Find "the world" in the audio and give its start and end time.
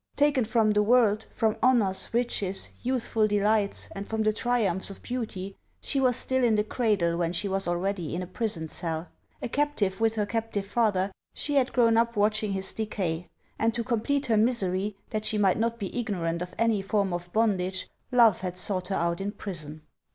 0.71-1.27